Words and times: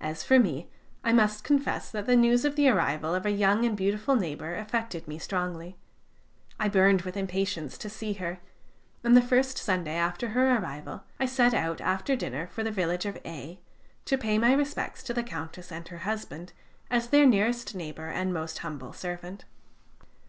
As 0.00 0.24
for 0.24 0.40
me, 0.40 0.68
I 1.04 1.12
must 1.12 1.44
confess 1.44 1.88
that 1.92 2.06
the 2.06 2.16
news 2.16 2.44
of 2.44 2.56
the 2.56 2.68
arrival 2.68 3.14
of 3.14 3.24
a 3.24 3.30
young 3.30 3.64
and 3.64 3.76
beautiful 3.76 4.16
neighbor 4.16 4.56
affected 4.56 5.06
me 5.06 5.16
strongly. 5.16 5.76
I 6.58 6.68
burned 6.68 7.02
with 7.02 7.16
impatience 7.16 7.78
to 7.78 7.88
see 7.88 8.14
her, 8.14 8.40
and 9.04 9.16
the 9.16 9.22
first 9.22 9.56
Sunday 9.56 9.94
after 9.94 10.30
her 10.30 10.56
arrival 10.56 11.04
I 11.20 11.26
set 11.26 11.54
out 11.54 11.80
after 11.80 12.16
dinner 12.16 12.48
for 12.48 12.64
the 12.64 12.72
village 12.72 13.06
of 13.06 13.16
A, 13.24 13.60
to 14.06 14.18
pay 14.18 14.38
my 14.38 14.52
respects 14.54 15.04
to 15.04 15.14
the 15.14 15.22
Countess 15.22 15.70
and 15.70 15.86
her 15.86 15.98
husband, 15.98 16.52
as 16.90 17.10
their 17.10 17.24
nearest 17.24 17.76
neighbor 17.76 18.08
and 18.08 18.34
most 18.34 18.58
humble 18.58 18.92
servant. 18.92 19.44